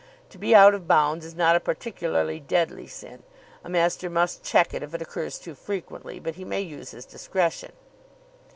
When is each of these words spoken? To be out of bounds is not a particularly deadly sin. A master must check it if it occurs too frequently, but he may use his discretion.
To 0.31 0.39
be 0.39 0.55
out 0.55 0.73
of 0.73 0.87
bounds 0.87 1.23
is 1.23 1.35
not 1.35 1.55
a 1.55 1.59
particularly 1.59 2.39
deadly 2.39 2.87
sin. 2.87 3.21
A 3.63 3.69
master 3.69 4.09
must 4.09 4.41
check 4.43 4.73
it 4.73 4.81
if 4.81 4.95
it 4.95 5.01
occurs 5.03 5.37
too 5.37 5.53
frequently, 5.53 6.19
but 6.19 6.33
he 6.33 6.43
may 6.43 6.61
use 6.61 6.89
his 6.89 7.05
discretion. 7.05 7.71